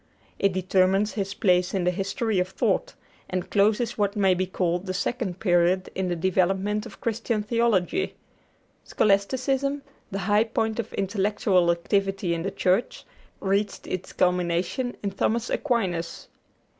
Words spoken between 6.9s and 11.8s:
Christian theology. Scholasticism, the high point of intellectual